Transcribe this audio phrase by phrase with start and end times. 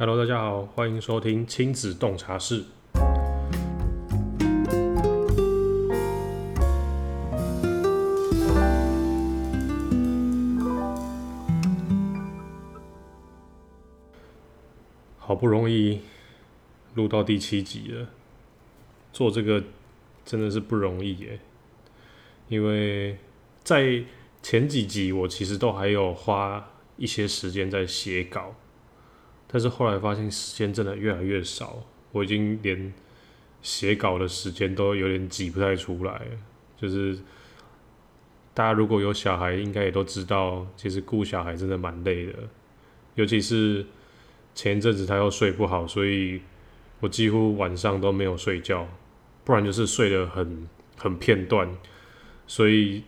[0.00, 2.64] Hello，大家好，欢迎收听亲子洞察室。
[15.18, 16.00] 好不容易
[16.94, 18.08] 录到第七集了，
[19.12, 19.62] 做这个
[20.24, 21.38] 真的是不容易耶。
[22.48, 23.18] 因为
[23.62, 24.02] 在
[24.42, 28.54] 前几集我其实都还有花一些时间在写稿，
[29.52, 32.92] 但是后来发现时间真的越来越少，我已经连
[33.62, 36.22] 写稿的时间都有点挤不太出来。
[36.76, 37.18] 就是
[38.54, 42.34] 大家如果有小孩，应该也都知道，其实顾小孩真的蛮累的，
[43.16, 43.84] 尤其是
[44.54, 46.40] 前一阵子他又睡不好，所以
[47.00, 48.86] 我几乎晚上都没有睡觉，
[49.44, 51.68] 不然就是睡得很很片段。
[52.46, 53.04] 所以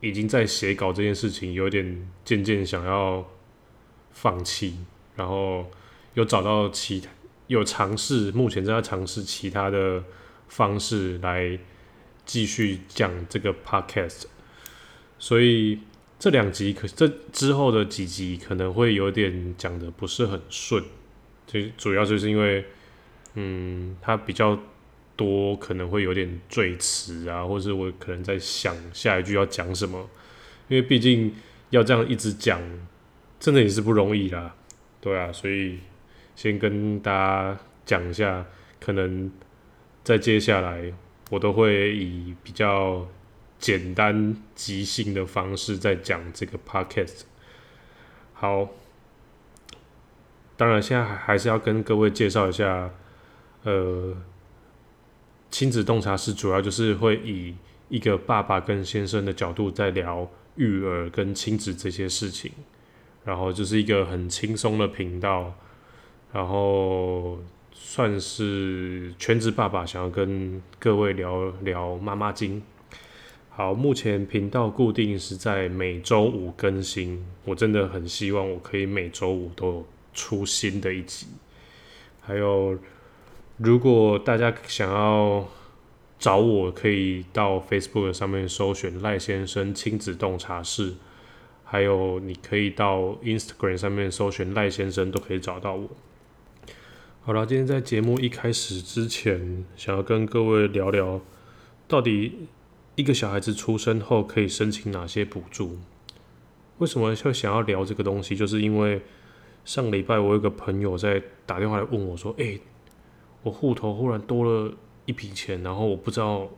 [0.00, 3.26] 已经在写稿这件事情有点渐渐想要
[4.12, 4.76] 放弃，
[5.16, 5.70] 然后
[6.14, 7.08] 有找到其他
[7.46, 10.02] 有尝试，目前正在尝试其他的
[10.48, 11.58] 方式来
[12.24, 14.24] 继续讲这个 podcast。
[15.18, 15.78] 所以
[16.18, 20.82] 这两集可这之后的几集可能会有点讲的不是很顺，
[21.46, 22.64] 就主要就是因为
[23.34, 24.58] 嗯，它比较。
[25.16, 30.10] 多可能会有点赘词啊，或是我可能在想下一句要讲什么，
[30.66, 31.32] 因为毕竟
[31.70, 32.60] 要这样一直讲，
[33.38, 34.56] 真的也是不容易啦，
[35.04, 35.80] 对啊，所以
[36.34, 38.46] 先跟大家讲一下，
[38.80, 39.30] 可能
[40.02, 40.90] 在接下来
[41.28, 43.06] 我都会以比较
[43.58, 47.24] 简单即兴的方式在讲这个 podcast。
[48.32, 48.70] 好，
[50.56, 52.90] 当然现在还是要跟各位介绍一下，
[53.64, 54.16] 呃。
[55.50, 57.54] 亲子洞察室主要就是会以
[57.88, 62.50] 一个爸爸跟先生的角度在聊育儿跟亲子这些事情，
[63.24, 65.54] 然后就是一个很轻松的频道，
[66.32, 67.38] 然后
[67.72, 72.62] 算是全职爸爸想要跟各位聊聊妈妈经。
[73.50, 81.26] 好，目前频道固定是在每周五更新，我真的很希望我可以每周五都出新的一集，
[82.20, 82.78] 还有。
[83.56, 85.48] 如果大家想要
[86.18, 90.94] 找我，可以到 Facebook 上面搜寻赖先生亲子洞察室，
[91.74, 95.90] 还有你可以到 Instagram 上面搜寻赖先生，都可以找到我。
[97.22, 101.20] 好了，今天在节目一开始之前，想要跟各位聊聊，
[101.88, 102.46] 到底
[102.94, 105.78] 一个小孩子出生后可以申请哪些补助？
[106.78, 108.36] 为什么会想要聊这个东西？
[108.36, 109.02] 就是因为
[109.64, 112.56] 上礼拜我有个朋友在打电话来问我说：“哎。”
[113.42, 114.72] 我户头忽然多了
[115.06, 116.48] 一笔钱，然后我不知道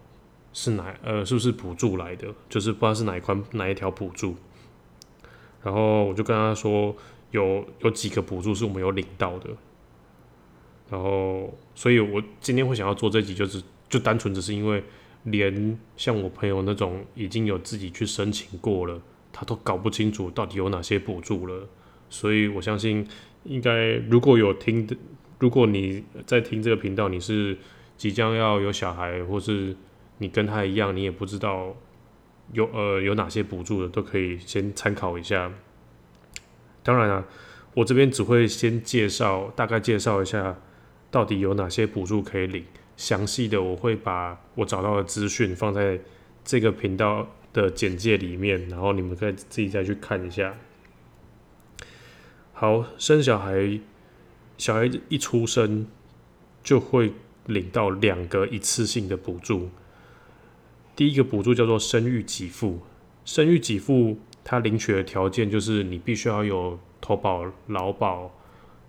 [0.53, 4.37] 是哪呃是不是补助来的，就是不知道是哪一款哪一条补助。
[5.67, 6.95] 然后我就跟他说，
[7.33, 9.51] 有有几个补助是我们有领到的。
[10.89, 14.85] 然后，所以我今天会想要做这集，就是就单纯只是因为，
[15.25, 21.69] 连像我朋友那种已经有自己去申请过了，他都搞不清楚到底有哪些补助了。
[22.09, 23.05] 所以我相信，
[23.43, 24.97] 应该如果有听的。
[25.41, 27.59] 如果你在听这个频道，你是
[27.97, 29.77] 即将要有小孩，或是
[30.19, 31.75] 你跟他一样，你也不知道
[32.53, 35.53] 有呃有哪些补助的，都可以先参考一下。
[36.83, 37.25] 当然啊，
[37.75, 40.59] 我这边只会先介绍，大概介绍一下
[41.11, 42.65] 到底有哪些补助可以领，
[42.97, 45.99] 详细的我会把我找到的资讯放在
[46.45, 50.55] 这个频道的简介里面，然后你们可以自己再去看一下。
[52.53, 53.81] 好，生小孩。
[54.59, 55.87] 小孩一出生
[56.65, 57.13] 就会
[57.45, 59.69] 领到两个一次性的补助。
[60.97, 62.81] 第一个补助叫做生育给付，
[63.25, 68.33] 生育给付它领取的条件就是你必须要有投保劳保，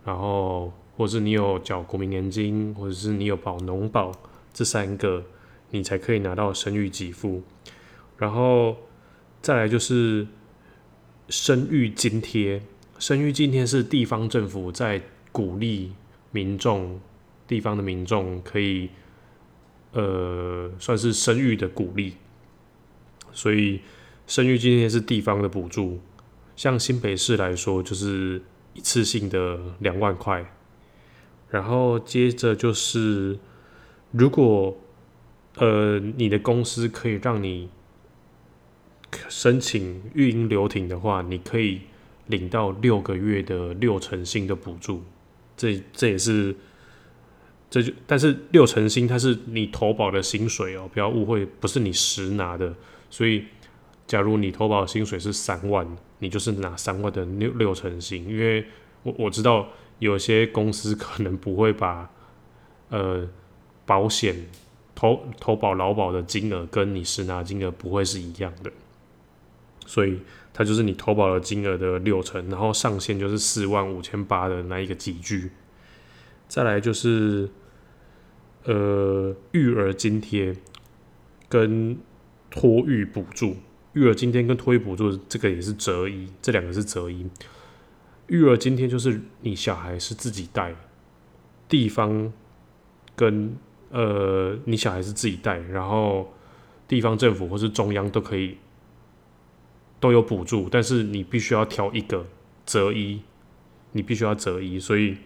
[0.05, 4.11] 然后或是你有缴国民年金，或者是你有保农保
[4.53, 5.25] 这三个，
[5.71, 7.43] 你才可以拿到生育给付。
[8.17, 8.77] 然后
[9.41, 10.25] 再来就是
[11.27, 12.61] 生育津贴，
[12.97, 15.01] 生育津贴是地方政府在
[15.31, 15.91] 鼓励
[16.31, 16.99] 民众，
[17.47, 18.89] 地方的民众可以，
[19.97, 22.13] 呃，算是生育的鼓励，
[23.33, 23.81] 所以
[24.27, 25.99] 生育津贴是地方的补助。
[26.55, 28.39] 像新北市来说，就是
[28.75, 30.45] 一次性的两万块。
[31.49, 33.39] 然后接着就是，
[34.11, 34.77] 如果
[35.55, 37.69] 呃你的公司可以让你
[39.27, 41.81] 申请育婴留停的话，你可以
[42.27, 45.01] 领到六个月的六成新的补助。
[45.55, 46.55] 这这也是，
[47.69, 52.73] 这就但是六成薪它是你投保的薪水哦，不要误会，不是你实拿的。
[53.09, 53.43] 所以，
[54.05, 55.85] 假如你投保的薪水是三万，
[56.19, 58.27] 你就是拿三万的六六成薪。
[58.27, 58.65] 因为
[59.03, 59.67] 我我知道
[59.99, 62.09] 有些公司可能不会把
[62.89, 63.27] 呃
[63.85, 64.47] 保险
[64.95, 68.71] 投投保劳保的金额跟你实拿金额不会是一样的，
[69.85, 70.19] 所以
[70.53, 75.51] 它就是你投保的金额的六成，然后上限就是四万五千八的那一个集聚。
[76.47, 77.49] 再来就是
[78.63, 80.55] 呃育儿津贴
[81.49, 81.97] 跟
[82.49, 83.57] 托育补助，
[83.93, 87.25] 育儿津贴跟托育补助这个也是择一，这两个是择一。
[88.27, 90.75] 育儿津贴就是你小孩是自己带，
[91.69, 92.31] 地方
[93.15, 93.55] 跟
[93.89, 96.33] 呃你小孩是自己带，然后
[96.87, 98.57] 地方政府或是中央都可以
[99.99, 102.25] 都有补助，但是你必须要挑一个
[102.65, 103.21] 择一，
[103.93, 105.17] 你必须要择一，所以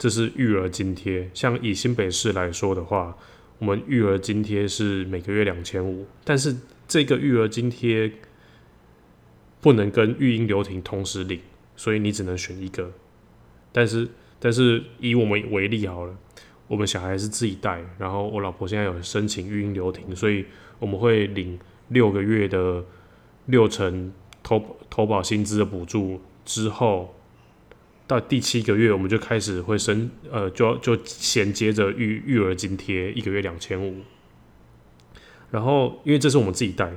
[0.00, 1.30] 这是育儿津贴。
[1.32, 3.16] 像以新北市来说的话，
[3.60, 6.56] 我们育儿津贴是每个月两千五，但是
[6.88, 8.10] 这个育儿津贴。
[9.62, 11.38] 不能跟育婴留停同时领，
[11.76, 12.90] 所以你只能选一个。
[13.70, 14.08] 但是，
[14.38, 16.16] 但是以我们为例好了，
[16.66, 20.46] 我们小孩是自己带，然后我老婆现在有申请育婴留停，所以
[20.78, 22.82] 我们会领六个月的
[23.44, 24.10] 六成
[24.42, 27.14] 投投保薪资的补助，之后
[28.10, 34.00] 到第七个月我们就开始会申呃，就就衔接着育育儿津贴，一个月两千五。
[35.52, 36.92] 然后，因为这是我们自己带，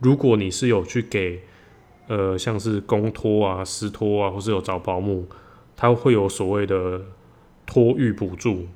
[0.00, 1.42] 如果你是有去给。
[2.06, 5.26] 呃，像是公托啊、私托啊，或是有找保姆，
[5.74, 7.00] 他会有所谓的
[7.64, 8.66] 托育补助。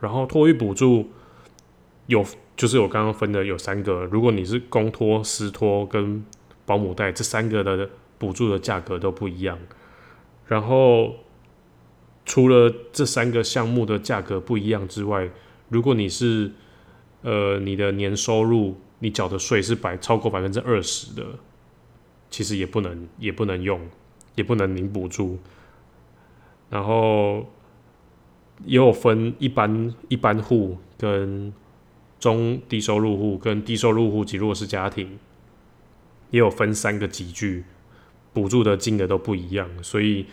[0.00, 1.10] 然后托育补助
[2.06, 2.24] 有，
[2.56, 4.06] 就是我刚刚分的有三个。
[4.06, 6.24] 如果你是公托、私托跟
[6.64, 9.58] 保姆带，这三个的补助的价格都不一样。
[10.46, 11.14] 然后
[12.28, 15.28] 除了这三个项目的价格不一样之外，
[15.70, 16.52] 如果你是
[17.22, 21.24] 呃你的年收入，你缴的税是百超过百分之二十的。
[22.30, 23.88] 其实也不能，也不能用，
[24.34, 25.38] 也不能领补助。
[26.68, 27.50] 然后
[28.66, 31.50] 也有分一般一般户跟
[32.20, 35.18] 中低收入户跟低收入户及弱势家庭，
[36.30, 37.64] 也有分三个集聚，
[38.34, 39.66] 补助的金额都不一样。
[39.82, 40.26] 所以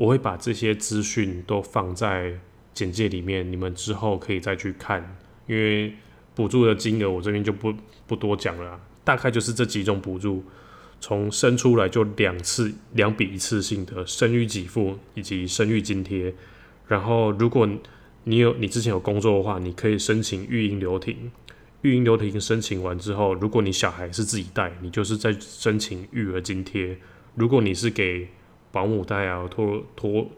[0.00, 2.32] 我会把这些资讯都放在
[2.72, 5.14] 简介里面，你们之后可以再去看。
[5.46, 5.92] 因为
[6.34, 7.74] 补助的金额我这边就不
[8.06, 10.42] 不多讲了，大概就是这几种补助。
[11.02, 16.32] 从生出来就两次两笔一次性的生育给付以及生育津贴，
[16.88, 17.68] 然后如果
[18.24, 21.30] 你有你之前有工作的话，你可以申请育婴留停。
[21.82, 26.96] 育婴留停申请完之后，如果你小孩是自己带，你就是在申请育儿津贴；
[27.34, 28.28] 如果你是给
[28.72, 30.28] 保姆带啊、托托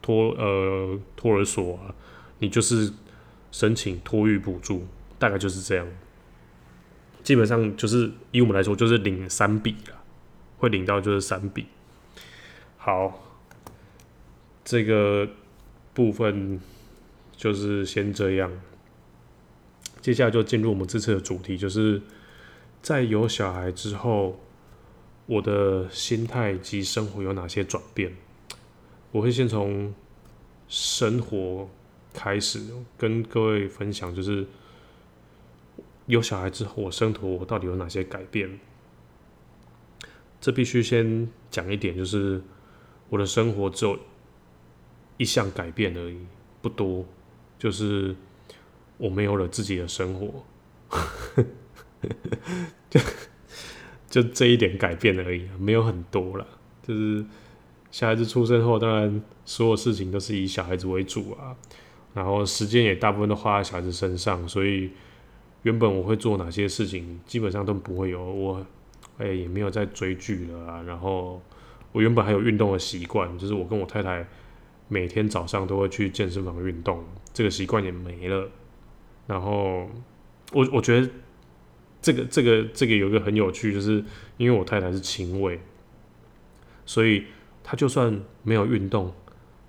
[0.00, 1.94] 托呃托儿所啊，
[2.38, 2.92] 你就是
[3.50, 4.86] 申请托育补助，
[5.18, 5.86] 大概就是这样。
[7.22, 10.02] 基本上就是以我们来说，就是领三笔了，
[10.58, 11.66] 会领到就是三笔。
[12.76, 13.22] 好，
[14.64, 15.28] 这个
[15.94, 16.60] 部分
[17.36, 18.50] 就是先这样。
[20.00, 22.02] 接下来就进入我们这次的主题，就是
[22.82, 24.40] 在有小孩之后，
[25.26, 28.14] 我的心态及生活有哪些转变？
[29.10, 29.94] 我会先从
[30.68, 31.68] 生活
[32.12, 32.60] 开始
[32.96, 34.46] 跟各位分享，就是。
[36.06, 38.58] 有小孩之后，我生活我到底有哪些改变？
[40.40, 42.42] 这必须先讲一点，就是
[43.08, 43.96] 我的生活只有
[45.16, 46.18] 一项改变而已，
[46.60, 47.06] 不多，
[47.56, 48.16] 就是
[48.98, 50.44] 我没有了自己的生活，
[54.12, 56.46] 就这一点改变而已，没有很多了。
[56.86, 57.24] 就是
[57.90, 61.56] 小孩子出生后，当然所有事情都是以小孩子为主啊，
[62.14, 64.90] 然后时间也大部分都花在小孩子身上，所以。
[65.64, 68.20] 原本我会做哪些事情，基本上都不会有。
[68.20, 68.66] 我
[69.18, 70.82] 哎也没有在追剧了啊。
[70.82, 71.40] 然后
[71.92, 74.26] 我原本还有运动的习惯，就是我跟我太太
[74.88, 78.50] 每天早上都会去健身房运动，这个习惯也没了。
[79.28, 79.88] 然后
[80.52, 81.08] 我我觉得
[82.02, 84.04] 这个这个这个有一个很有趣，就是
[84.36, 85.58] 因为我太太是轻微，
[86.84, 87.24] 所以
[87.62, 89.14] 她就算没有运动，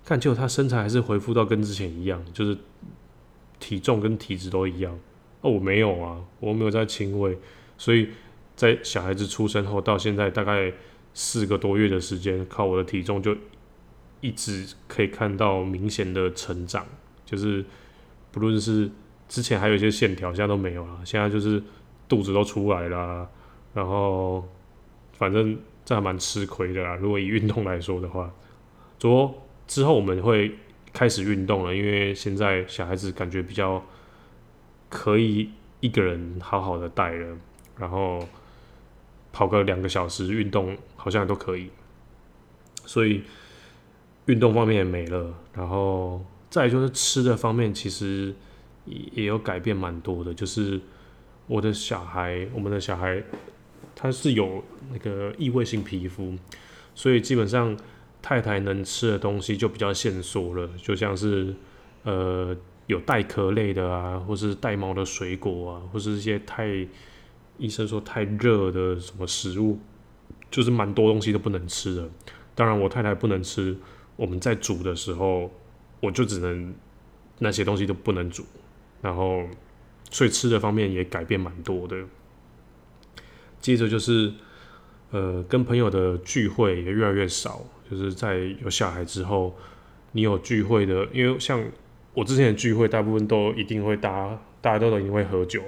[0.04, 2.58] 看结果她身材还是恢复到跟之前一样，就是
[3.60, 4.98] 体重跟体质都一样。
[5.40, 7.38] 哦，我没有啊，我没有在轻微，
[7.78, 8.08] 所以
[8.56, 10.72] 在小孩子出生后到现在大概
[11.12, 13.36] 四个多月的时间，靠我的体重就
[14.20, 16.86] 一直可以看到明显的成长，
[17.24, 17.64] 就是
[18.32, 18.90] 不论是
[19.28, 21.62] 之前还有一些线条，现在都没有了，现在就是
[22.08, 23.28] 肚子都出来了，
[23.72, 24.46] 然后
[25.12, 26.96] 反正这还蛮吃亏的啦。
[26.96, 28.32] 如果以运动来说的话，
[28.98, 29.34] 昨
[29.66, 30.56] 之后我们会
[30.92, 33.82] 开始运动了，因为现在小孩子感觉比较。
[34.90, 37.36] 可以一个人好好的带了，
[37.76, 38.24] 然后
[39.32, 41.68] 跑个两个小时运动，好像都可以。
[42.86, 43.22] 所以
[44.26, 48.32] 运动方面也没了，然后再就是吃的方面，其实
[48.84, 50.32] 也也有改变蛮多的。
[50.32, 50.80] 就是
[51.46, 53.22] 我的小孩，我们的小孩
[53.94, 56.34] 他是有那个异位性皮肤，
[56.94, 57.76] 所以基本上
[58.22, 61.54] 太太能吃的东西就比较限缩了，就像是
[62.04, 66.66] 呃有带壳类的啊，或是带毛的水果啊，或是一些太
[67.58, 69.78] 医生说太热的什么食物，
[70.50, 72.08] 就是蛮多东西都不能吃的。
[72.54, 73.76] 当然我太太不能吃。
[74.16, 75.50] 我们在煮的时候，
[76.00, 76.72] 我就只能
[77.40, 78.44] 那些东西都不能煮，
[79.02, 79.42] 然后
[80.10, 81.96] 所以吃的方面也改变蛮多的。
[83.60, 84.32] 接着就是
[85.10, 89.56] 呃，跟朋友的聚会也越来越少，就是在有小孩之后，
[90.12, 91.64] 你有聚会的，因为像
[92.12, 95.62] 我之前的聚会，大部分都一定会大大家都都一定会喝酒，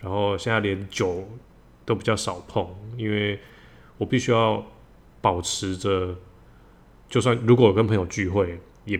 [0.00, 1.28] 然后现在连酒
[1.84, 3.38] 都比较少碰，因为
[3.98, 4.64] 我必须要
[5.20, 6.16] 保持着。
[7.08, 8.98] 就算如果跟朋友聚会，也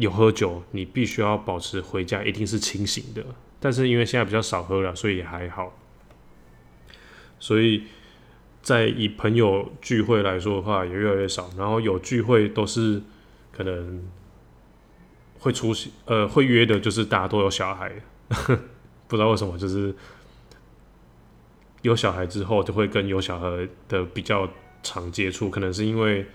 [0.00, 3.22] 有喝酒，你必须要保持回家一定是清醒的。
[3.60, 5.78] 但是因为现在比较少喝了，所以也还好。
[7.38, 7.84] 所以
[8.62, 11.50] 在以朋友聚会来说的话，也越来越少。
[11.56, 13.02] 然后有聚会都是
[13.52, 14.02] 可能
[15.38, 17.92] 会出席，呃，会约的，就是大家都有小孩，
[19.06, 19.94] 不知道为什么，就是
[21.82, 24.48] 有小孩之后就会跟有小孩的比较
[24.82, 26.26] 常接触，可能是因为。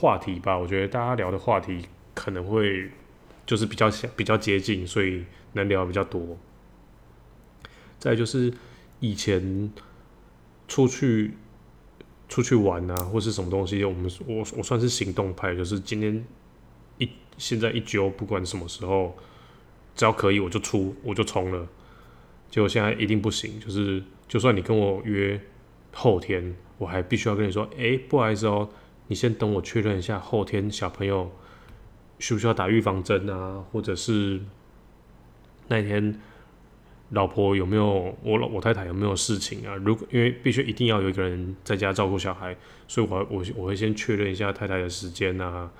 [0.00, 2.88] 话题吧，我觉得大家聊的话题可能会
[3.44, 5.24] 就是比较比较接近，所以
[5.54, 6.38] 能聊比较多。
[7.98, 8.54] 再就是
[9.00, 9.72] 以前
[10.68, 11.32] 出去
[12.28, 16.24] 出去玩啊，或是什么东西，我们我我算是行动派，就是今天
[16.98, 19.16] 一现在一揪，不管什么时候，
[19.96, 21.66] 只要可以我就出我就冲了。
[22.48, 25.40] 结果现在一定不行，就是就算你跟我约
[25.92, 28.70] 后天，我还必须要跟你说，哎，不好意思哦。
[29.08, 31.32] 你先等我确认一下，后天小朋友
[32.18, 33.64] 需不需要打预防针啊？
[33.72, 34.40] 或者是
[35.68, 36.20] 那天
[37.10, 39.74] 老婆有没有我老我太太有没有事情啊？
[39.76, 42.54] 如果因为必须一定要有一个人在家照顾小孩，
[42.86, 45.70] 所以我我我会先确认一下太太的时间啊，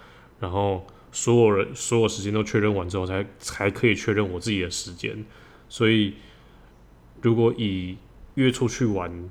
[0.40, 5.24] 然后所有人所有时间都确认完之后，才才可以确认我自己的时间。
[5.68, 6.14] 所以
[7.20, 7.98] 如果以
[8.36, 9.28] 约出去玩。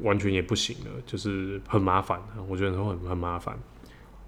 [0.00, 3.58] 完全也不行了，就是很麻烦，我觉得很很麻烦。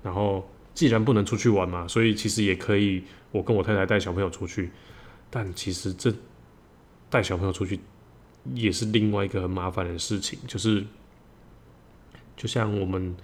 [0.03, 4.71] 然后既然不能出去玩嘛，所以其实也可以，我跟我太太带小朋友出去。
[5.31, 6.15] 但其实这
[7.09, 7.81] 带小朋友出去
[8.53, 10.85] 也是另外一个很麻烦的事情，就是
[12.37, 13.17] 就像我们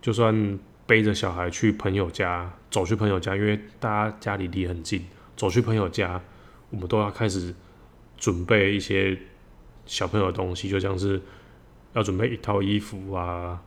[0.00, 5.04] 就算背着小孩去朋友家，走去朋友家，因为大家家里离很近，
[5.36, 6.20] 走去朋友家，
[6.70, 7.54] 我们都要开始
[8.16, 9.16] 准备一些
[9.84, 11.20] 小朋友的东西，就像是。
[11.96, 13.58] 要准备一套衣服啊，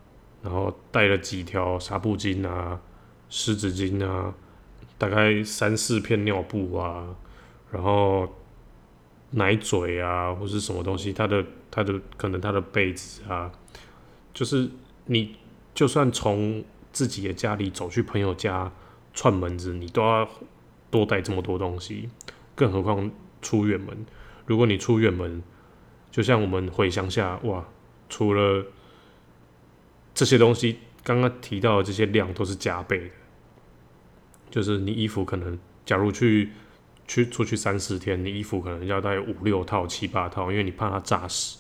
[0.43, 2.79] 然后带了几条纱布巾啊、
[3.27, 4.31] 湿纸巾啊，
[4.99, 7.07] 大概三四片尿布啊，
[7.71, 8.31] 然后
[9.31, 13.51] 奶嘴啊，或是什么东西，他的他的可能他的被子啊，
[14.31, 14.69] 就是
[15.05, 15.35] 你
[15.73, 18.71] 就算从自己的家里走去朋友家
[19.11, 20.29] 串门子，你都要
[20.91, 22.07] 多带这么多东西，
[22.53, 23.09] 更何况
[23.41, 24.05] 出远门。
[24.45, 25.41] 如果你出远门，
[26.11, 27.65] 就像我们回乡下，哇！
[28.09, 28.65] 除了
[30.13, 33.09] 这些东西，刚刚提到的这些量都是加倍的。
[34.49, 36.49] 就是你衣服可能，假如去
[37.07, 41.59] 去出去三四天，你衣服可能要带五六套、七八套，因为你怕它炸死。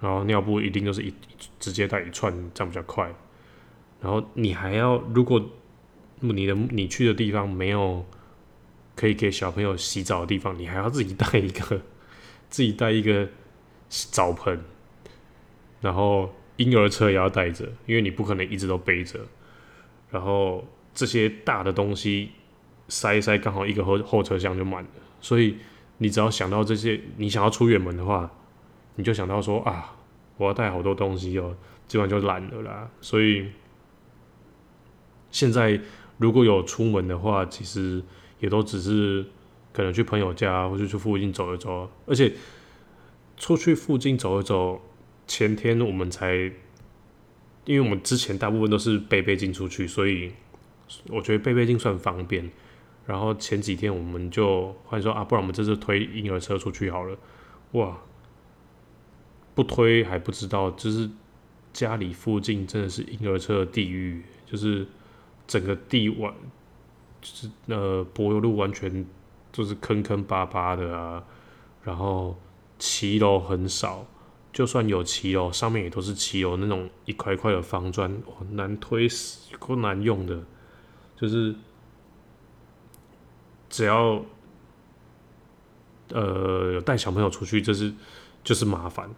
[0.00, 1.14] 然后尿布一定就是一
[1.60, 3.14] 直接带一串，这样比较快。
[4.00, 5.40] 然后你还要，如果
[6.20, 8.04] 你的你去的地方没有
[8.96, 11.80] 可以给小朋友洗澡的地方，你还要自己带一个，
[12.50, 13.28] 自己带一个
[13.88, 14.60] 澡盆。
[15.82, 19.18] 然后婴儿车也要带着，因为你不可能一直都背着。
[20.10, 22.30] 然后这些大的东西
[22.86, 24.90] 塞一塞，刚好一个后后车厢就满了。
[25.20, 25.56] 所以
[25.98, 28.30] 你只要想到这些，你想要出远门的话，
[28.94, 29.96] 你就想到说啊，
[30.36, 31.56] 我要带好多东西哦，
[31.88, 32.88] 基本上就懒了啦。
[33.00, 33.48] 所以
[35.32, 35.80] 现在
[36.18, 38.00] 如果有出门的话，其实
[38.38, 39.26] 也都只是
[39.72, 41.90] 可能去朋友家，或者去附近走一走。
[42.06, 42.32] 而且
[43.36, 44.80] 出去附近走一走。
[45.32, 46.34] 前天我们才，
[47.64, 50.30] 因为我们之前大部分都是背背进出去，所以
[51.08, 52.50] 我觉得背背进算方便。
[53.06, 57.16] 然后前几天我们就换说啊，不然我们这次推婴儿车出去好了。
[57.70, 57.96] 哇，
[59.54, 61.08] 不推还不知道，就是
[61.72, 64.86] 家里附近真的是婴儿车的地狱，就是
[65.46, 66.30] 整个地完，
[67.22, 69.06] 就是呃柏油路完全
[69.50, 71.24] 就是坑坑巴巴的啊，
[71.82, 72.38] 然后
[72.78, 74.06] 骑楼很少。
[74.52, 80.42] 就算有骑楼，上面也都是骑楼那种一块块的方砖，哇，难推死，够难用的。
[81.16, 81.54] 就是
[83.70, 84.22] 只要
[86.10, 87.92] 呃有带小朋友出去，就是
[88.44, 89.08] 就是麻烦，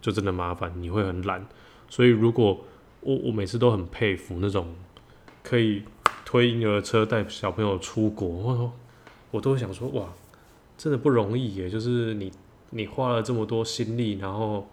[0.00, 1.46] 就真的麻烦，你会很懒。
[1.88, 2.64] 所以如果
[3.00, 4.74] 我我每次都很佩服那种
[5.42, 5.82] 可以
[6.24, 8.72] 推婴儿车带小朋友出国，我
[9.32, 10.08] 我都想说，哇，
[10.76, 11.68] 真的不容易耶！
[11.68, 12.32] 就是你
[12.70, 14.68] 你花了这么多心力，然后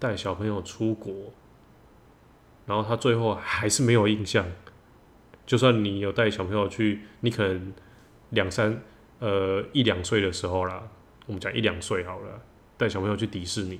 [0.00, 1.14] 带小朋友出国，
[2.66, 4.44] 然后他最后还是没有印象。
[5.46, 7.72] 就算你有带小朋友去，你可能
[8.30, 8.80] 两三
[9.18, 10.82] 呃一两岁的时候啦，
[11.26, 12.40] 我们讲一两岁好了，
[12.76, 13.78] 带小朋友去迪士尼，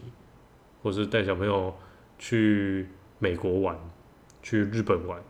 [0.83, 1.75] 或者是带小朋友
[2.19, 3.79] 去美国玩，
[4.43, 5.23] 去日本玩，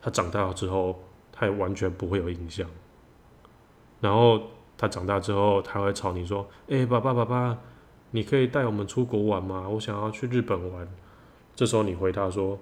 [0.00, 2.68] 他长大之后，他也完全不会有印象。
[4.00, 7.56] 然后他长大之后，他会吵你说：“哎，爸爸爸爸，
[8.12, 9.68] 你可以带我们出国玩吗？
[9.68, 10.88] 我想要去日本玩。”
[11.54, 12.58] 这时候你回答说：“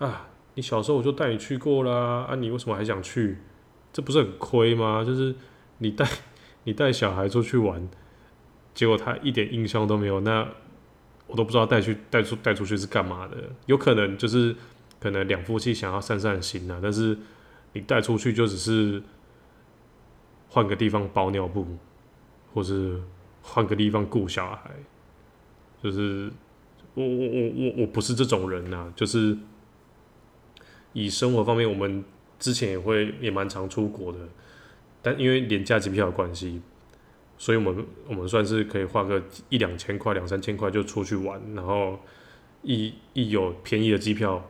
[0.00, 3.36] 啊。”你小时候我就带你去过啦，啊，你为什么还想去？
[3.92, 5.04] 这不是很亏吗？
[5.04, 5.34] 就是
[5.76, 6.08] 你带
[6.64, 7.86] 你带小孩出去玩，
[8.72, 10.48] 结果他一点印象都没有，那
[11.26, 13.36] 我都不知道带去带出带出去是干嘛的。
[13.66, 14.56] 有可能就是
[14.98, 17.18] 可能两夫妻想要散散心啊，但是
[17.74, 19.02] 你带出去就只是
[20.48, 21.66] 换个地方包尿布，
[22.54, 22.98] 或是
[23.46, 24.70] 换个地方顾小孩，
[25.82, 26.30] 就是
[26.94, 29.38] 我我我我我不是这种人呐，就是。
[30.98, 32.02] 以生活方面，我们
[32.38, 34.18] 之前也会也蛮常出国的，
[35.02, 36.62] 但因为廉价机票的关系，
[37.36, 42.00] 所以我们我们算是可以花个一两千块、两三千块就出去玩，然后
[42.62, 44.42] 一一有便宜的机票，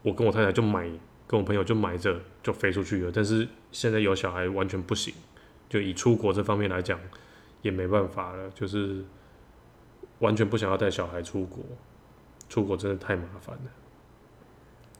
[0.00, 0.88] 我跟我太太就买，
[1.26, 3.12] 跟我朋友就买着就飞出去了。
[3.14, 5.12] 但是现在有小孩完全不行，
[5.68, 6.98] 就以出国这方面来讲，
[7.66, 9.04] 也没办法了，就是
[10.20, 11.62] 完全不想要带小孩出国，
[12.48, 13.70] 出国真的太麻烦了。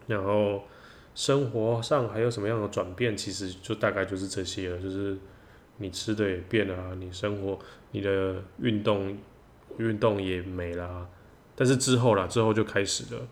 [0.06, 0.64] 然后
[1.14, 3.16] 生活上还有什么样的转变？
[3.16, 5.16] 其实就大概就是这些了，就是
[5.78, 7.58] 你吃的也变了，你生活、
[7.92, 9.16] 你的运动、
[9.78, 11.08] 运动也没了。
[11.54, 13.26] 但是之后啦，之后就开始了。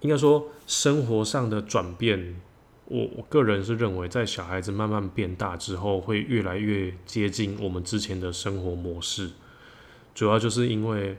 [0.00, 2.40] 应该说，生活上的转变，
[2.86, 9.30] 我我个人是认为，在小孩子慢慢变大之后，会越来越接近我们之前的生活模式。
[10.14, 11.18] 主要就是因为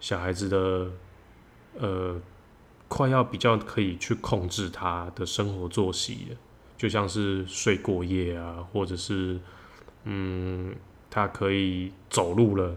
[0.00, 0.90] 小孩子的
[1.78, 2.20] 呃。
[2.90, 6.36] 快要比较可以去控制他的生活作息了，
[6.78, 9.38] 就像是睡过夜啊，或者是
[10.04, 10.74] 嗯，
[11.10, 12.74] 他可以走路了，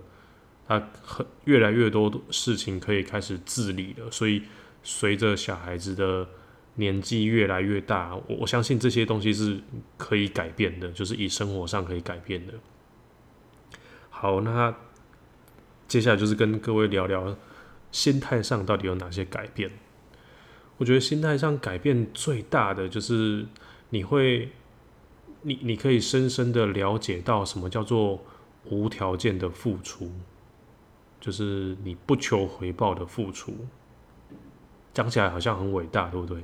[0.68, 4.12] 他很越来越多事情可以开始自理了。
[4.12, 4.44] 所以
[4.84, 6.28] 随着小孩子的
[6.76, 9.60] 年纪越来越大，我我相信这些东西是
[9.98, 12.54] 可以改变的，就是以生活上可以改变的。
[14.10, 14.74] 好，那
[15.88, 17.36] 接下来就是跟各位聊聊
[17.92, 19.70] 心态上到底有哪些改变。
[20.78, 23.46] 我觉得心态上改变最大的就是
[23.90, 24.50] 你会，
[25.42, 28.24] 你你可以深深的了解到什么叫做
[28.66, 30.12] 无条件的付出，
[31.20, 33.54] 就是你不求回报的付出。
[34.94, 36.44] 讲起来好像很伟大，对不对？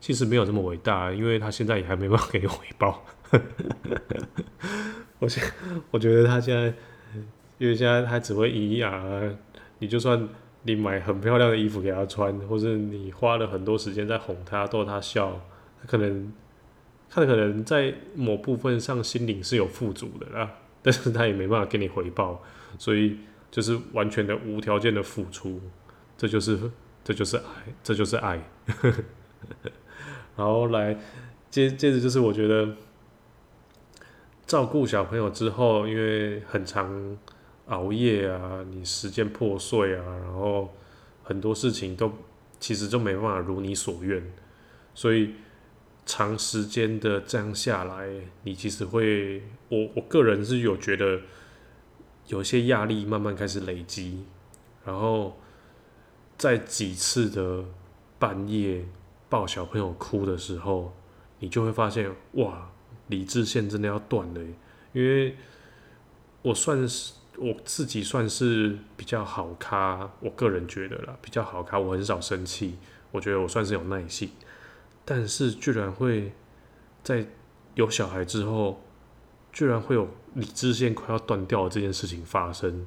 [0.00, 3.04] 其实没有这么伟大，因为他现在也还没办法给你回报。
[5.18, 5.42] 我现
[5.90, 6.72] 我觉得他现在，
[7.58, 9.02] 因为现在他只会咿呀，
[9.78, 10.28] 你就算。
[10.64, 15.40] 你买很漂亮的衣服给他穿，或者你花了很多时间在哄他、逗他笑，
[15.80, 16.30] 他可能
[17.08, 20.50] 他可能在某部分上心灵是有富足的啦，
[20.82, 22.42] 但是他也没办法给你回报，
[22.76, 23.16] 所以
[23.50, 25.58] 就是完全的无条件的付出，
[26.18, 26.58] 这就是
[27.02, 27.42] 这就是爱，
[27.82, 28.42] 这就是爱。
[30.38, 30.96] 然后来
[31.50, 32.74] 接接着就是我觉得
[34.46, 37.18] 照顾小朋友之后，因为很长。
[37.68, 40.72] 熬夜啊，你时间破碎啊，然后
[41.22, 42.10] 很多事情都
[42.58, 44.22] 其实就没办法如你所愿，
[44.94, 45.34] 所以
[46.06, 48.08] 长时间的这样下来，
[48.44, 51.20] 你其实会，我我个人是有觉得
[52.28, 54.24] 有些压力慢慢开始累积，
[54.86, 55.38] 然后
[56.38, 57.66] 在几次的
[58.18, 58.86] 半夜
[59.28, 60.92] 抱小朋友哭的时候，
[61.38, 62.70] 你就会发现哇，
[63.08, 64.40] 理智线真的要断了，
[64.92, 65.36] 因为
[66.42, 67.14] 我算是。
[67.40, 71.78] 我自己算是比较好咖，我个人觉得啦，比较好咖。
[71.78, 72.76] 我很少生气，
[73.12, 74.28] 我觉得我算是有耐性。
[75.04, 76.32] 但是居然会
[77.04, 77.24] 在
[77.76, 78.82] 有小孩之后，
[79.52, 82.84] 居然会有理智线快要断掉的这件事情发生。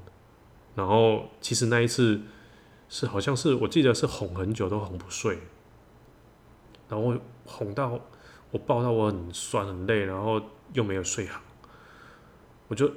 [0.75, 2.19] 然后其实那一次
[2.89, 5.39] 是好像是我记得是哄很久都哄不睡，
[6.91, 7.99] 然后哄到
[8.51, 10.39] 我抱到我很酸很累，然后
[10.73, 11.41] 又没有睡好，
[12.67, 12.91] 我就。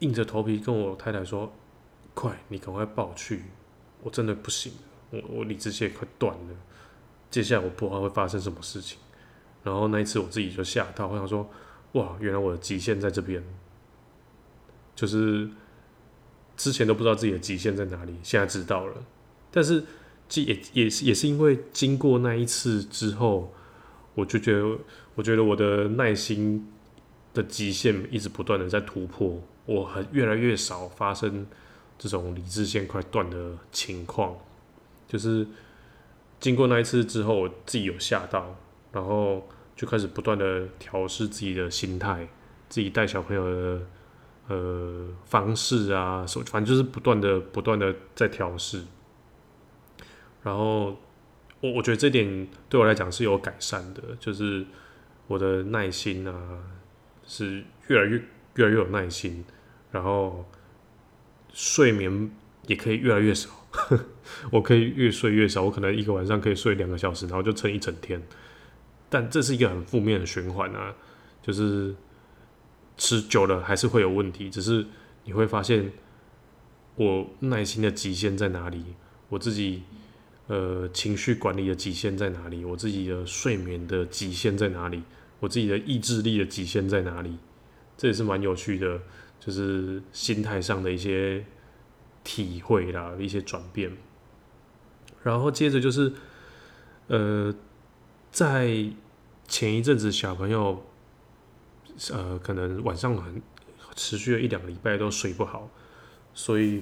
[0.00, 1.52] 硬着头皮跟我太太说
[2.16, 3.44] ：“快，你赶快抱去，
[4.02, 4.72] 我真的不行
[5.10, 6.56] 了，我我理智线快断了，
[7.30, 8.98] 接下来我不知道会发生什么事情。
[9.62, 11.46] 然后那一次我自己就吓到，我想说，
[11.92, 13.44] 哇，原来我的极限在这边，
[14.96, 15.50] 就是
[16.56, 18.96] 之前都不知道自己的极限在哪里，现在知道了。
[19.50, 19.84] 但是，
[20.30, 23.52] 这也也是也是因为经过那一次之后，
[24.14, 24.78] 我就觉得，
[25.14, 26.66] 我觉得我的耐心
[27.34, 31.46] 的极限一直不断的在突破，我很越来越少发生
[31.98, 34.34] 这种理智线快断的情况。
[35.06, 35.46] 就是
[36.38, 38.56] 经过那一次之后，我自己有吓到。
[38.92, 42.26] 然后就开始不断的调试自己的心态，
[42.68, 43.86] 自己带小朋友的
[44.48, 48.82] 呃方式啊，反正就是不断的不断的在调试。
[50.42, 50.98] 然后
[51.60, 54.64] 我我觉得这点对我来讲是有改善的，就是
[55.26, 56.58] 我的耐心啊
[57.26, 58.22] 是越来越
[58.54, 59.44] 越来越有耐心，
[59.90, 60.44] 然后
[61.52, 62.30] 睡眠
[62.66, 63.50] 也可以越来越少，
[64.50, 68.22] 我可以越睡越少，我可能一个晚上可以睡两个小时，然后就撑一整天。
[69.08, 70.94] 但这是一个很负面的循环啊，
[71.42, 71.94] 就是
[72.96, 74.48] 吃久了还是会有问题。
[74.48, 74.86] 只是
[75.24, 75.92] 你会发现，
[76.94, 78.94] 我耐心的极限在哪里？
[79.28, 79.82] 我自己
[80.50, 82.64] 呃情绪管理的极限在哪里？
[82.64, 85.04] 我自己的睡眠的极限在哪里？
[85.38, 87.38] 我自己的意志力的极限在哪里？
[87.96, 89.00] 这也是蛮有趣的，
[89.38, 91.44] 就是心态上的一些
[92.24, 93.96] 体会啦，一些转变。
[95.22, 96.12] 然后接着就是
[97.06, 97.54] 呃。
[98.32, 98.88] 在
[99.48, 100.86] 前一阵子，小朋友，
[102.12, 103.42] 呃，可能晚上很
[103.96, 105.68] 持续了一两个礼拜都睡不好，
[106.32, 106.80] 所以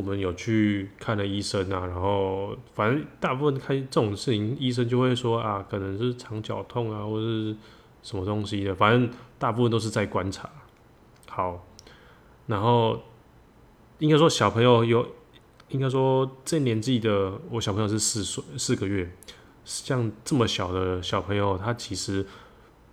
[0.00, 1.86] 我们有去看了医生啊。
[1.86, 7.56] 然后，反正大部分看这种事情，医生就会说啊，可能是肠绞痛啊，或者是
[8.02, 8.74] 什么东西的。
[8.74, 10.48] 反正大部分都是在观察。
[11.28, 11.66] 好，
[12.46, 12.98] 然后
[13.98, 15.06] 应该说小朋友有，
[15.68, 19.14] 应该说这年纪的，我小朋友是四岁四个月。
[19.62, 22.26] 像这么小的小朋友，他其实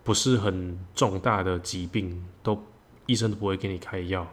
[0.03, 2.61] 不是很重大的疾病，都
[3.05, 4.27] 医生都不会给你开药，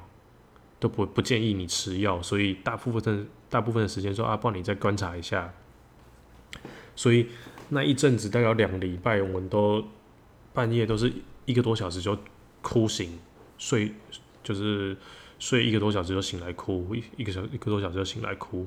[0.84, 5.50] 都不不建议你吃药，所以大部分大部分的时间说啊，帮你再观察一下。
[6.94, 7.26] 所以
[7.70, 9.82] 那一阵子大概两个礼拜，我们都
[10.52, 11.10] 半夜都是
[11.46, 12.18] 一个多小时就
[12.60, 13.18] 哭醒，
[13.56, 13.94] 睡
[14.42, 14.94] 就是
[15.38, 18.66] 睡一个多小时就醒来哭，一一个小一个多小时就醒来哭。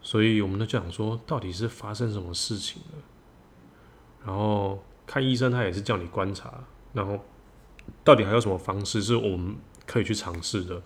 [0.00, 2.98] 所以我们就讲说，到底是发生什么事情了？
[4.24, 7.18] 然后看医生，他也是叫你观察，然后
[8.04, 10.80] 到底还有什么方式是我们可以去尝试的？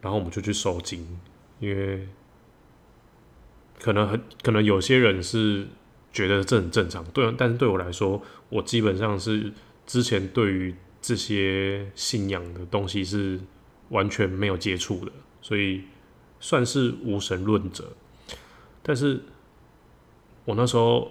[0.00, 1.06] 然后我们就去收精，
[1.60, 2.08] 因为
[3.80, 5.66] 可能很可能有些人是
[6.12, 9.52] 觉得这很正常，对，但是对我来说，我基本上是
[9.86, 13.40] 之前对于这些信仰的东西是
[13.90, 15.82] 完全没有接触的，所以。
[16.40, 17.92] 算是无神论者，
[18.80, 19.20] 但是
[20.44, 21.10] 我那时候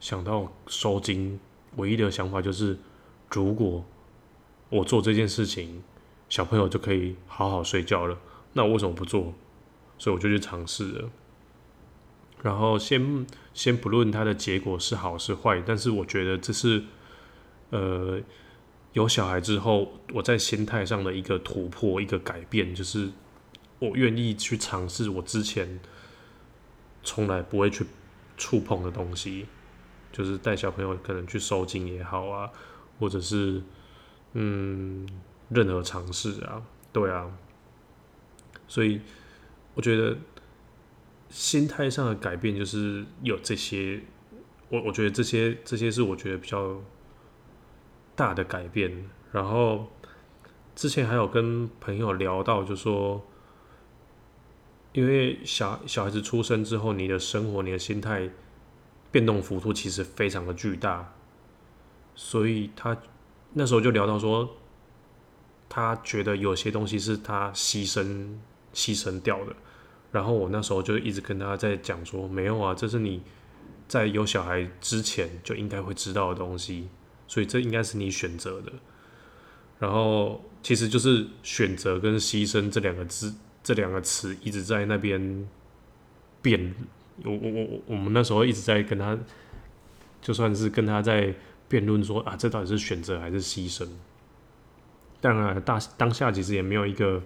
[0.00, 1.38] 想到收精，
[1.76, 2.78] 唯一的想法就是，
[3.30, 3.84] 如果
[4.70, 5.82] 我做这件事情，
[6.32, 8.16] 小朋友就可以好好睡觉了，
[8.54, 9.34] 那我为什么不做？
[9.98, 11.10] 所以我就去尝试了。
[12.40, 16.84] 然后先先不论它的结果是好是坏，但是我觉得这是
[17.68, 18.18] 呃
[18.94, 23.10] 有小孩之后我在心态上的一个突破，一个改变，就是。
[23.78, 25.80] 我愿意去尝试我之前
[27.02, 27.84] 从来不会去
[28.36, 29.46] 触碰的东西，
[30.12, 32.48] 就是带小朋友可能去收精也好啊，
[33.00, 33.60] 或者是
[34.34, 35.04] 嗯
[35.54, 36.62] 任何尝试啊，
[36.92, 37.30] 对啊，
[38.66, 39.00] 所以
[39.74, 40.16] 我觉得
[41.28, 44.02] 心态上的改变就是有这些，
[44.68, 46.80] 我我觉得这些这些是我觉得比较
[48.14, 49.08] 大的改变。
[49.30, 49.90] 然后
[50.74, 53.24] 之前还有跟朋友聊到，就说。
[54.94, 58.28] 因为小小孩子出生之后，你的生活、你的心态
[59.10, 61.14] 变动幅度其实非常的巨大，
[62.14, 62.94] 所以他
[63.54, 64.54] 那时候就聊到说，
[65.74, 68.36] 他觉得有些东西是他牺牲
[68.74, 69.56] 牺牲掉的。
[70.10, 73.22] 然后我那时候就一直跟他在讲说，没有啊，这是你
[73.88, 76.88] 在有小孩之前就应该会知道的东西，
[77.26, 78.70] 所以这应该是你选择的。
[79.78, 83.32] 然后其实就是选择跟牺牲这两个字。
[83.64, 85.48] 这两个词一直在那边
[86.42, 86.74] 辩，
[87.22, 89.16] 我我我我们那时候一直在跟他，
[90.20, 91.32] 就算是跟他在
[91.68, 93.86] 辩论说啊，这到底是选择还是牺牲？
[95.22, 97.22] 当然，大当下其实也没有一个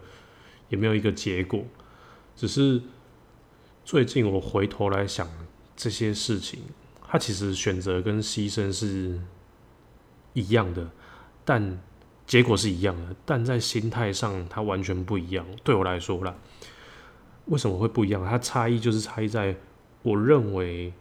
[0.68, 1.64] 也没有一个结果，
[2.36, 2.80] 只是
[3.84, 5.28] 最近我回头来想
[5.74, 6.60] 这些事情，
[7.08, 9.18] 他其实选择跟牺牲是
[10.34, 10.88] 一样的，
[11.44, 11.80] 但。
[12.26, 15.46] 结果是一样的，但在心态上它完全不一样。
[15.62, 16.34] 对我来说啦，
[17.44, 18.24] 为什么会不一样？
[18.24, 19.54] 它差异就是差异在，
[20.02, 20.92] 我认为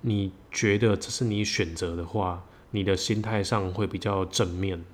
[0.00, 4.84] 你觉得这是你选择的话，你的心态上会比较正面，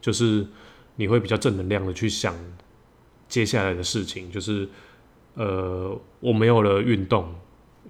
[0.00, 0.46] 就是
[0.96, 2.34] 你会比较正能量的去想
[3.28, 4.30] 接下来的事情。
[4.30, 4.68] 就是
[5.34, 7.34] 呃，我没有了运动，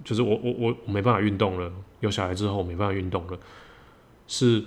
[0.03, 1.71] 就是我我我我没办法运动了。
[2.01, 3.39] 有小孩之后，我没办法运动了，
[4.27, 4.63] 是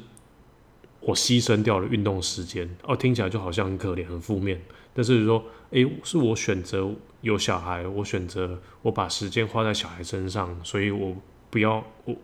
[1.00, 2.68] 我牺牲掉了运动时间。
[2.82, 4.60] 哦，听起来就好像很可怜、很负面。
[4.94, 11.14] 但是说，诶，是我选择有小孩，我选择我把时间花在小孩身上，所以我
[11.50, 12.16] 不要我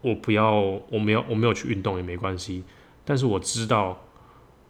[0.00, 0.54] 我不要
[0.88, 2.64] 我没有我没有去运动也没关系。
[3.04, 4.02] 但是我知道，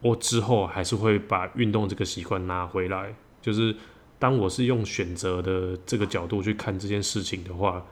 [0.00, 3.14] 我之后还是会把运动这个习惯拿回来。
[3.40, 3.74] 就是
[4.18, 7.84] 当我是用选择的这个角度去看这件事情的话，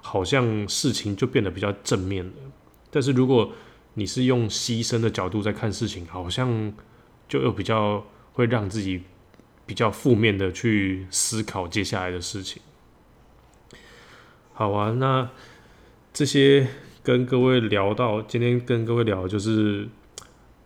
[0.00, 2.32] 好像事情就变得比较正面了。
[2.90, 3.52] 但是如果
[3.94, 6.72] 你是用牺牲的角度在看事情，好像
[7.28, 8.04] 就又比较。
[8.34, 9.02] 会让自己
[9.66, 12.62] 比较负面的去思考接下来的事情。
[14.54, 15.28] 好啊，那
[16.14, 16.66] 这些
[17.02, 19.86] 跟各位聊到，今天跟各位聊就是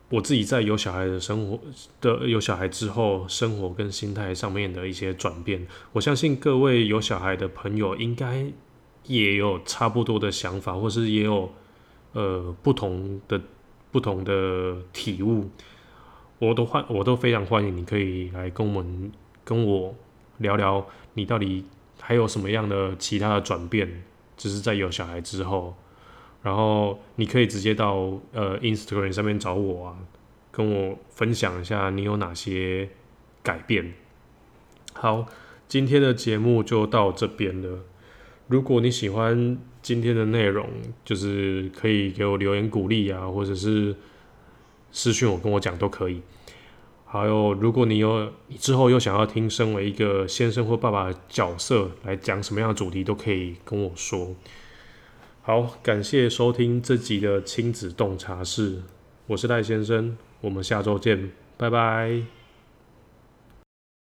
[0.08, 1.58] 我自己在有小孩的生活
[2.00, 5.66] 的有小孩之后，生活跟心态上面的一些转变。
[5.92, 8.46] 我相信各位有小孩的朋友应该
[9.04, 11.52] 也有差不多的想法，或是也有
[12.12, 13.40] 呃不同的
[13.90, 15.50] 不同的体悟。
[16.38, 19.10] 我都欢，我都非常欢迎，你可以来跟我们
[19.42, 19.92] 跟我
[20.38, 21.64] 聊聊，你到底
[22.00, 24.04] 还有什么样的其他的转变，
[24.36, 25.74] 就是在有小孩之后，
[26.46, 29.96] 然后你可以直接到呃 Instagram 上面找我啊，
[30.52, 32.88] 跟我分享一下你有哪些
[33.42, 33.94] 改变。
[34.92, 35.26] 好，
[35.66, 37.80] 今天的节目就到这边了。
[38.46, 40.68] 如果你喜欢今天的内容，
[41.04, 43.96] 就是可以给我留言鼓励啊，或者是。
[44.92, 46.22] 私讯我跟我讲都可以。
[47.04, 54.34] 还有，如果你有你之后又想要听身为一个先生或爸爸的角色来讲什么样的主题，都可以跟我说。
[55.46, 58.82] 好，感谢收听这集的亲子洞察室，
[59.28, 62.35] 我是赖先生，我们下周见，拜拜。